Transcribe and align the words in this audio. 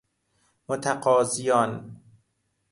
متقاضیان 0.69 1.97